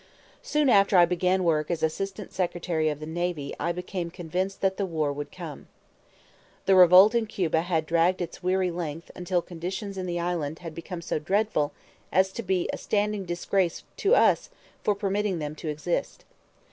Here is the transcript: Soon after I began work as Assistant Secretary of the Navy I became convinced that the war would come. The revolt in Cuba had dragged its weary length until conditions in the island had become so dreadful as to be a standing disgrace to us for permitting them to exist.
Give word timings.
Soon 0.41 0.67
after 0.67 0.97
I 0.97 1.05
began 1.05 1.43
work 1.43 1.69
as 1.69 1.83
Assistant 1.83 2.33
Secretary 2.33 2.89
of 2.89 2.99
the 2.99 3.05
Navy 3.05 3.53
I 3.59 3.71
became 3.71 4.09
convinced 4.09 4.59
that 4.61 4.77
the 4.77 4.85
war 4.87 5.13
would 5.13 5.31
come. 5.31 5.67
The 6.65 6.73
revolt 6.73 7.13
in 7.13 7.27
Cuba 7.27 7.61
had 7.61 7.85
dragged 7.85 8.19
its 8.19 8.41
weary 8.41 8.71
length 8.71 9.11
until 9.13 9.43
conditions 9.43 9.99
in 9.99 10.07
the 10.07 10.19
island 10.19 10.57
had 10.57 10.73
become 10.73 11.03
so 11.03 11.19
dreadful 11.19 11.71
as 12.11 12.31
to 12.31 12.41
be 12.41 12.67
a 12.73 12.79
standing 12.79 13.25
disgrace 13.25 13.83
to 13.97 14.15
us 14.15 14.49
for 14.83 14.95
permitting 14.95 15.37
them 15.37 15.53
to 15.57 15.67
exist. 15.69 16.25